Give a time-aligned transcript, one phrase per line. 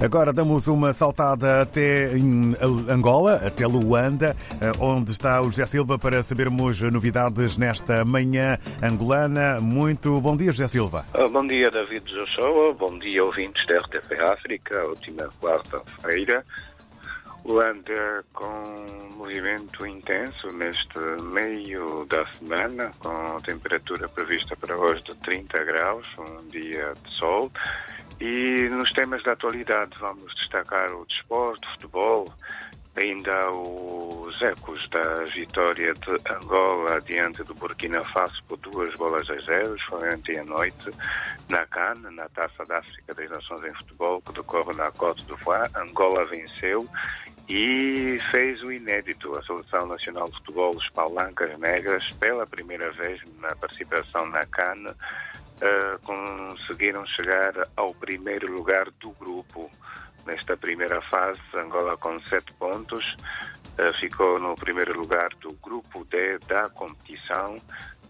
[0.00, 2.12] Agora damos uma saltada até
[2.88, 9.60] Angola, até Luanda, eh, onde está o José Silva para sabermos novidades nesta manhã angolana.
[9.60, 11.04] Muito bom dia, José Silva.
[11.12, 12.72] Ah, bom dia, David Joshua.
[12.74, 16.44] Bom dia, ouvintes da RTP África, última quarta-feira.
[17.48, 25.64] Luanda com movimento intenso neste meio da semana, com temperatura prevista para hoje de 30
[25.64, 27.50] graus, um dia de sol.
[28.20, 32.34] E nos temas da atualidade vamos destacar o desporto, o futebol,
[32.94, 33.50] ainda
[34.28, 39.74] os ecos da vitória de Angola diante do Burkina Faso por duas bolas a zero,
[39.88, 40.90] foi ontem à noite
[41.48, 45.70] na CAN, na Taça da África das Nações em Futebol, que decorre na Côte d'Ivoire.
[45.74, 46.86] Angola venceu
[47.48, 49.34] e fez o inédito.
[49.34, 54.90] A Seleção Nacional de Futebol, os Palancas Negras, pela primeira vez na participação na CAN,
[54.90, 59.70] uh, conseguiram chegar ao primeiro lugar do grupo.
[60.26, 63.16] Nesta primeira fase, Angola com sete pontos,
[64.00, 67.60] ficou no primeiro lugar do grupo D da competição.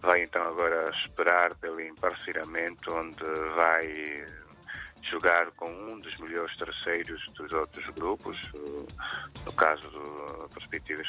[0.00, 3.24] Vai então agora esperar pelo emparceiramento, onde
[3.56, 4.26] vai
[5.10, 8.38] jogar com um dos melhores terceiros dos outros grupos,
[9.44, 11.06] no caso do perspectivas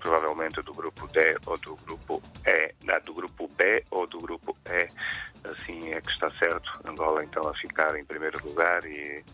[0.00, 4.88] provavelmente do grupo D ou do grupo E, do grupo B ou do grupo E,
[5.48, 6.80] assim é que está certo.
[6.84, 9.24] Angola então a ficar em primeiro lugar e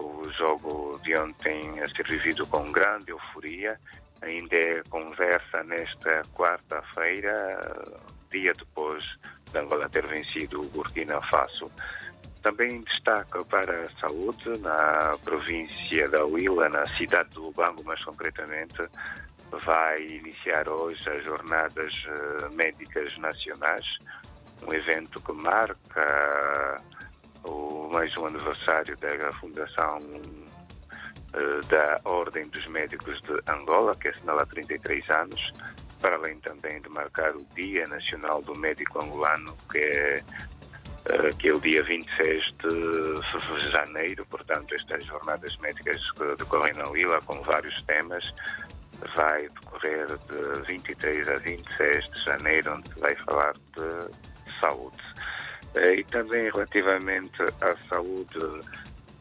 [0.00, 3.78] o jogo de ontem a ser vivido com grande euforia.
[4.22, 9.02] Ainda é conversa nesta quarta-feira, dia depois
[9.52, 11.70] de Angola ter vencido o Burkina Faso.
[12.42, 18.82] Também destaca para a saúde na província da Huila, na cidade do Lubango, mais concretamente,
[19.64, 23.84] vai iniciar hoje as Jornadas eh, Médicas Nacionais,
[24.66, 26.80] um evento que marca
[27.44, 29.98] o mais um aniversário da fundação
[31.34, 35.52] eh, da Ordem dos Médicos de Angola, que assinala 33 anos,
[36.00, 40.24] para além também de marcar o Dia Nacional do Médico Angolano, que é
[41.06, 46.00] eh, que é o dia 26 de janeiro, portanto, estas jornadas médicas
[46.38, 48.24] decorrem na Lila com vários temas,
[49.16, 55.02] vai decorrer de 23 a 26 de janeiro, onde vai falar de saúde.
[55.74, 58.60] Eh, e também relativamente à saúde,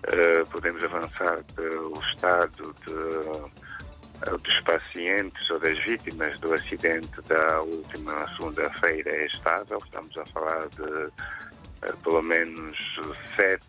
[0.04, 7.62] eh, podemos avançar que o estado de, dos pacientes ou das vítimas do acidente da
[7.62, 9.80] última segunda-feira é estável.
[9.86, 11.12] Estamos a falar de
[11.82, 12.78] eh, pelo menos
[13.36, 13.66] sete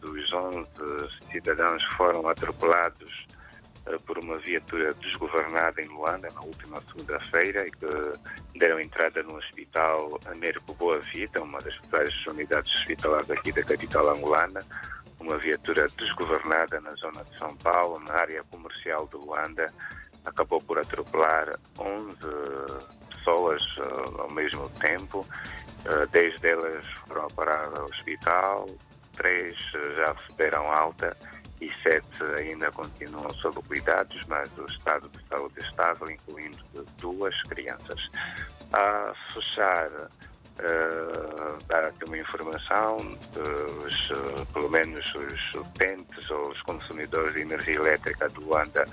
[0.00, 0.66] dos onze
[1.30, 3.43] cidadãos foram atropelados eh,
[4.06, 10.18] por uma viatura desgovernada em Luanda na última segunda-feira e que deram entrada no hospital
[10.26, 14.64] Américo Boa Vida, uma das principais unidades hospitalares aqui da capital angolana,
[15.20, 19.72] uma viatura desgovernada na zona de São Paulo, na área comercial de Luanda,
[20.24, 22.16] acabou por atropelar 11
[23.10, 25.26] pessoas uh, ao mesmo tempo.
[25.84, 28.66] Uh, dez delas foram parar ao hospital,
[29.16, 29.56] três
[29.96, 31.14] já receberam alta
[31.60, 36.58] e sete ainda continuam sob cuidados, mas o estado de saúde estável, incluindo
[36.98, 38.00] duas crianças.
[38.72, 42.96] A fechar, uh, dar aqui uma informação,
[43.86, 48.84] os, uh, pelo menos os utentes ou os consumidores de energia elétrica do Luanda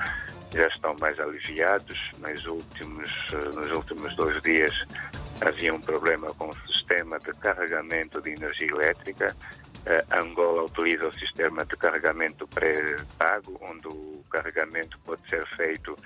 [0.54, 2.12] já estão mais aliviados.
[2.20, 4.86] Nos últimos, uh, nos últimos dois dias
[5.42, 9.36] havia um problema com o sistema de carregamento de energia elétrica
[10.12, 15.97] Angola utiliza o sistema de carregamento pré-pago, onde o carregamento pode ser feito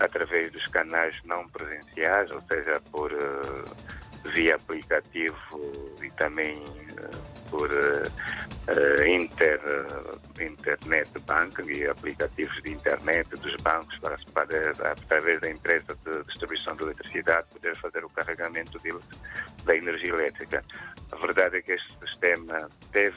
[0.00, 3.64] através dos canais não presenciais, ou seja, por uh,
[4.32, 5.60] via aplicativo
[6.02, 9.60] e também uh, por uh, inter,
[10.40, 16.74] internet banking e aplicativos de internet dos bancos para, para através da empresa de distribuição
[16.76, 18.94] de eletricidade poder fazer o carregamento de,
[19.64, 20.64] da energia elétrica.
[21.12, 23.16] A verdade é que este sistema esteve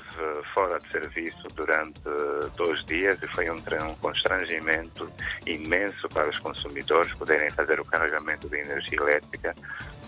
[0.54, 2.00] fora de serviço durante
[2.56, 5.12] dois dias e foi um, um constrangimento
[5.45, 9.56] imenso para os consumidores poderem fazer o carregamento de energia elétrica,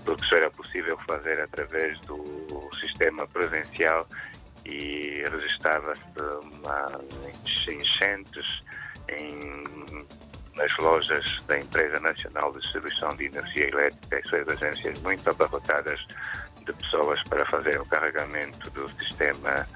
[0.09, 4.07] porque só era possível fazer através do sistema presencial
[4.65, 5.99] e registava-se
[7.71, 8.63] enchentes
[9.09, 9.63] em,
[10.55, 15.99] nas lojas da Empresa Nacional de Distribuição de Energia Elétrica e suas agências muito abarrotadas
[16.65, 19.67] de pessoas para fazer o carregamento do sistema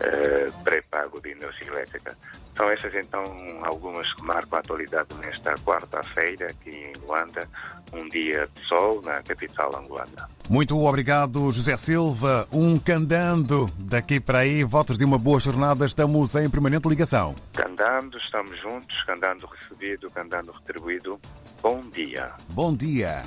[0.00, 2.16] uh, pré-pago de energia elétrica.
[2.56, 3.24] São essas então
[3.62, 7.48] algumas que marcam a atualidade nesta quarta-feira aqui em Luanda,
[7.92, 10.28] um dia de sol na capital angolana.
[10.48, 12.46] Muito obrigado, José Silva.
[12.52, 15.84] Um candando daqui para aí, votos de uma boa jornada.
[15.84, 17.34] Estamos em permanente ligação.
[17.54, 21.18] Candando, estamos juntos, candando recebido, candando retribuído.
[21.60, 22.30] Bom dia.
[22.50, 23.22] Bom dia.